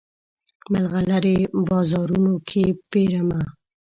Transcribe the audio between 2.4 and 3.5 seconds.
کې پیرمه